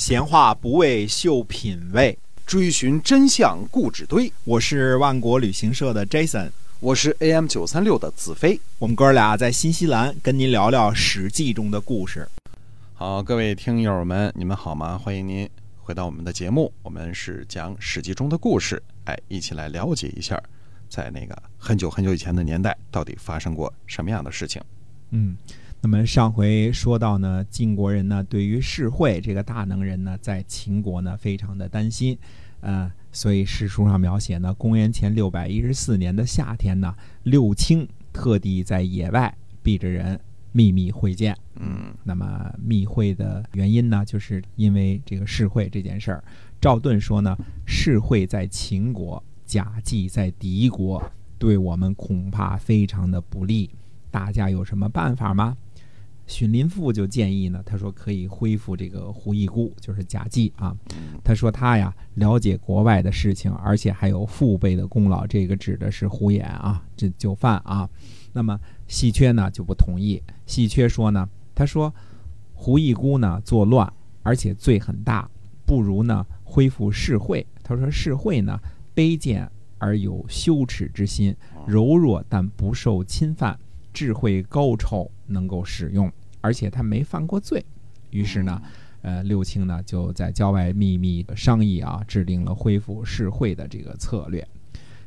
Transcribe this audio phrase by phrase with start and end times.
[0.00, 4.32] 闲话不为秀品味，追寻真相故纸堆。
[4.44, 8.58] 我是万国旅行社的 Jason，我是 AM 九三六的子飞。
[8.78, 12.26] 我们哥俩在新西兰跟您聊聊《史记》中的故事。
[12.94, 14.96] 好，各位听友们，你们好吗？
[14.96, 15.46] 欢迎您
[15.82, 16.72] 回到我们的节目。
[16.82, 20.42] 我们是讲《史记》中的故事，哎，一起来了解一下，
[20.88, 24.62] 在那个很久很久以前的年代，到底发生过什么样的事情。
[25.10, 25.36] 嗯。
[25.82, 32.18] 那么上回说到呢，晋国人呢对于世会这个大能人呢，在秦国呢非常的担心，
[32.60, 40.20] 呃，所以史书上描写呢，公元前六百一十四年的夏天呢，六卿特地在野外避着人
[40.52, 41.34] 秘密会见。
[41.56, 46.22] 嗯，那么密会的原因呢，就是因为这个世会这件事儿。
[46.60, 47.34] 赵盾说呢，
[47.66, 51.02] 世会在秦国，假计在敌国，
[51.38, 53.70] 对我们恐怕非常的不利。
[54.10, 55.56] 大家有什么办法吗？
[56.30, 60.74] 荀林赋就建议呢，他说可以恢复这个胡义姑，就是贾季啊。
[61.24, 67.90] 他说他呀了解国外的事情，而且还有父辈的功劳，这个指的是胡衍啊，这就范啊。
[68.32, 71.92] 那么细缺呢就不同意，细缺说呢，他说
[72.54, 75.28] 胡义姑呢作乱，而且罪很大，
[75.66, 77.44] 不如呢恢复世会。
[77.64, 78.56] 他说世会呢
[78.94, 81.34] 卑贱而有羞耻之心，
[81.66, 83.58] 柔弱但不受侵犯，
[83.92, 86.10] 智慧高超，能够使用。
[86.40, 87.64] 而且他没犯过罪，
[88.10, 88.62] 于是呢，
[89.02, 94.46] 呃，六卿呢就在郊外秘密商议啊，制定了恢复世会的这个策略。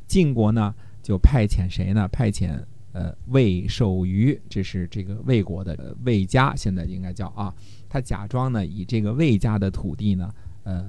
[0.08, 2.08] 晋国呢就派遣谁呢？
[2.10, 2.60] 派遣
[2.92, 7.54] 呃魏寿瑜，这是这个魏国的魏家，现在应该叫啊。
[7.90, 10.32] 他假装呢以这个魏家的土地呢，
[10.64, 10.88] 呃，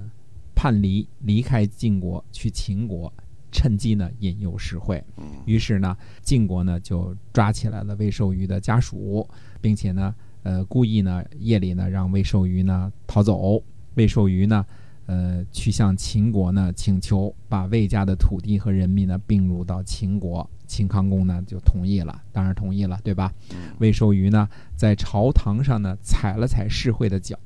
[0.54, 3.10] 叛离离开晋国去秦国，
[3.50, 5.02] 趁机呢引诱世会。
[5.46, 9.26] 于是呢，晋国呢就抓起来了魏寿瑜的家属，
[9.62, 10.14] 并且呢。
[10.44, 13.60] 呃，故意呢，夜里呢，让魏寿瑜呢逃走。
[13.94, 14.64] 魏寿瑜呢，
[15.06, 20.48] 呃，去向秦国呢请求，把魏家的土地和人民呢并入到秦国。
[20.66, 23.32] 秦康公呢就同意了，当然同意了，对吧？
[23.78, 27.38] 魏寿瑜呢在朝堂上呢踩了踩世会的脚，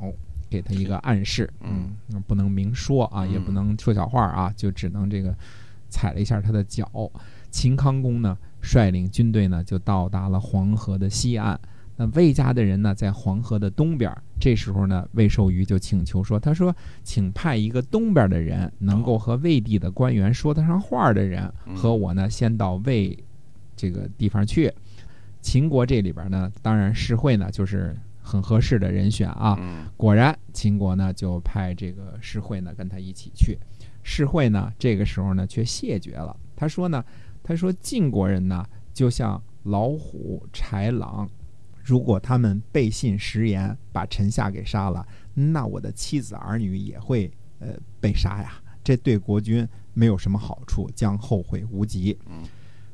[0.50, 1.48] 给他一个暗示。
[1.60, 1.92] 嗯，
[2.26, 5.32] 不能明说啊，也不能说小话啊，就只能这个
[5.88, 6.90] 踩了一下他的脚。
[7.50, 11.58] 秦康公呢率领军队呢就到达了黄河的西岸。
[12.00, 14.10] 那魏家的人呢，在黄河的东边。
[14.40, 23.18] 这时候呢，魏寿瑜就请求说：“他说，请派一个东边的人，能够和魏地的官员说得上话的人，和我呢，先到魏
[23.74, 24.72] 这个地方去。
[25.40, 29.58] 秦国这里边呢，当然世会呢，就是很合适的人选啊。
[29.96, 33.58] 果然，秦国呢就派这个世会呢跟他一起去。
[34.04, 36.36] 世会呢，这个时候呢却谢绝了。
[36.54, 37.04] 他说呢，
[37.42, 41.28] 他说晋国人呢，就像老虎、豺狼。”
[41.88, 47.68] 如果他们背信食言，把臣下给杀了，那我的妻子儿女也会呃
[47.98, 48.52] 被杀呀，
[48.84, 52.18] 这对国君没有什么好处，将后悔无及。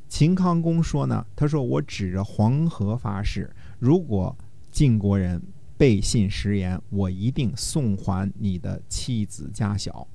[0.08, 3.50] 秦康公说呢，他说我指着黄河发誓，
[3.80, 4.36] 如果
[4.70, 5.42] 晋国人
[5.76, 10.06] 背信食言，我一定送还你的妻子家小。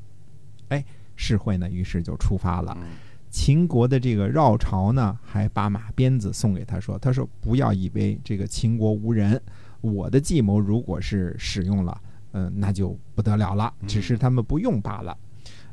[0.69, 0.81] 哎，
[1.17, 2.77] 世会呢，于是就出发了。
[3.29, 9.39] 秦国的这个绕朝呢，还把马鞭子送给他，说：“他说不要以为这个秦国无人，
[9.81, 12.01] 我的计谋如果是使用了，
[12.31, 13.71] 嗯，那就不得了了。
[13.87, 15.15] 只是他们不用罢了。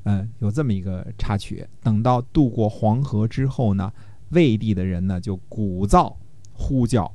[0.05, 1.67] 嗯，有这么一个插曲。
[1.83, 3.91] 等到渡过黄河之后呢，
[4.29, 6.15] 魏地的人呢就鼓噪
[6.53, 7.11] 呼叫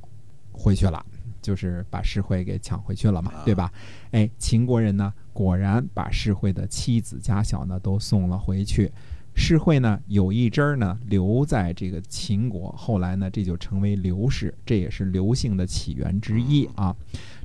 [0.50, 1.04] 回去了，
[1.40, 3.72] 就是把世会给抢回去了嘛，对吧？
[4.10, 8.90] 哎，秦国人呢果然把世会的妻子家小呢都送了回去。”
[9.34, 16.94] 世会呢有一支儿呢留在这个秦国，后来呢这就成为刘氏，这也是刘姓的起源之一啊。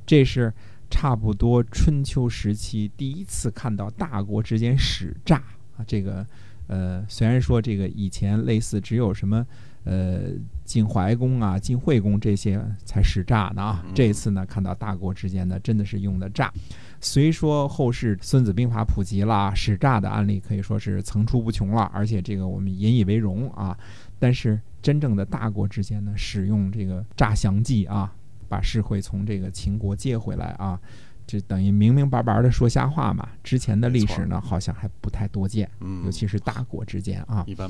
[0.05, 0.53] 这是
[0.89, 5.37] 差不多春秋时期第一次看到大国之间使诈
[5.77, 5.83] 啊。
[5.87, 6.25] 这个
[6.67, 9.45] 呃，虽然说这个以前类似只有什么
[9.85, 10.31] 呃
[10.67, 16.51] 晋怀公啊、晋惠公这些才使诈呢啊，这次呢看到大国之间呢真的是用的诈。
[16.99, 23.75] 虽说后世《孙子兵法》普及了，使诈的案例可以说是层出不穷了，而且这个我们引以为荣啊。
[24.19, 28.13] 但是真正的大国之间呢，使用这个诈降计啊，
[28.49, 30.77] 把世会从这个秦国接回来啊，
[31.25, 33.29] 这等于明明白白的说瞎话嘛。
[33.41, 35.69] 之前的历史呢，好像还不太多见，
[36.03, 37.45] 尤其是大国之间啊。
[37.47, 37.69] 一般。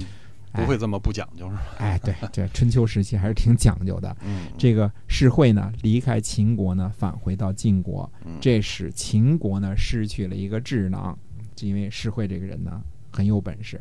[0.57, 1.61] 不会这么不讲究是吧？
[1.77, 4.15] 哎，对，这春秋时期还是挺讲究的。
[4.25, 8.11] 嗯，这个世会呢，离开秦国呢，返回到晋国，
[8.41, 11.17] 这使秦国呢失去了一个智囊，
[11.61, 12.81] 因为世会这个人呢
[13.11, 13.79] 很有本事。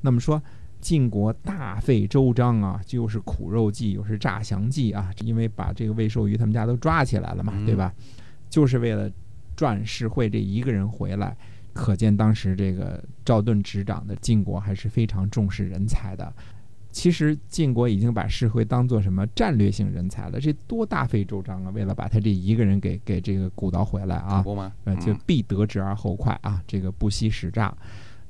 [0.00, 0.42] 那么说
[0.80, 7.92] 晋国大费周章啊，又是苦肉计，又是诈降计啊，因为把这个魏寿瑜他们家都抓起来了嘛，对吧？
[8.50, 9.10] 就是为了
[9.56, 11.36] 赚世会这一个人回来，
[11.74, 16.32] 可见当时这个赵盾执掌的晋国还是非常重视人才的。
[16.92, 21.70] 其实晋国已经把世会当做什么战略性人才了，这多大费周章啊！
[21.70, 24.44] 为了把他这一个人给给这个鼓捣回来啊？
[24.84, 27.76] 呃，就嗯必得之而后快啊，这个不惜使诈。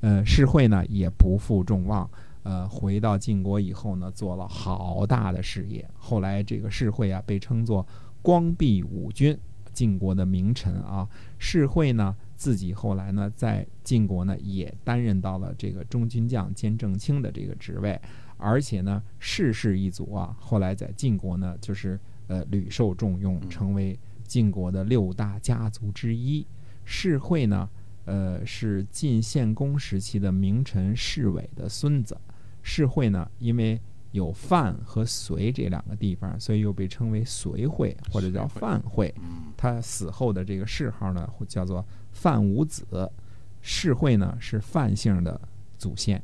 [0.01, 2.09] 呃，世会呢也不负众望，
[2.41, 5.87] 呃，回到晋国以后呢，做了好大的事业。
[5.93, 7.85] 后来这个世会啊，被称作
[8.23, 9.37] 光弼五君，
[9.73, 11.07] 晋国的名臣啊。
[11.37, 17.99] 世会呢自己后来呢，在晋国呢也担任到了这个中军将兼正卿的这个职位，
[18.37, 26.45] 而且呢，世氏一族啊，后来在晋国呢，就是呃屡受重用，成为晋国的六大家族之一。
[26.83, 27.69] 世会呢，
[28.05, 32.17] 呃，是晋献公时期的名臣世伟的孙子。
[32.61, 33.79] 世会呢，因为
[34.15, 39.13] 有范和隋这两个地方，所以又被称为隋会或者叫范会。
[39.17, 42.85] 嗯他死后的这个谥号呢，叫做范武子。
[43.67, 45.41] 世会呢是范姓的
[45.77, 46.21] 祖先，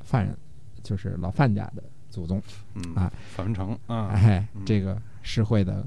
[0.00, 0.34] 范
[0.82, 2.42] 就是老范家的祖宗。
[2.74, 5.86] 嗯啊，范文成啊， 哎嗯，这个世会的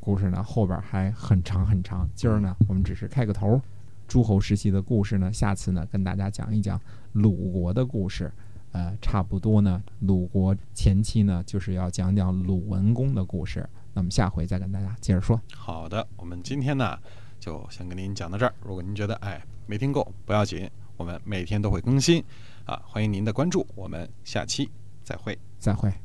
[0.00, 2.06] 故事呢，后边还很长很长。
[2.14, 3.60] 今儿呢，我们只是开个头。
[4.06, 6.78] 诸侯时期的故事呢，下次呢跟大家讲一讲
[7.12, 8.30] 鲁国的故事。
[8.74, 13.64] 呃，差不多呢，鲁国前期呢就是要讲讲鲁文公的故事。
[13.94, 15.40] 那么下回再跟大家接着说。
[15.54, 16.98] 好的，我们今天呢
[17.38, 18.52] 就先跟您讲到这儿。
[18.64, 22.22] 如果您觉得哎没听够不要紧，我们每天都会更新
[22.64, 24.68] 啊，欢迎您的关注，我们下期
[25.04, 25.38] 再会。
[25.60, 26.03] 再会。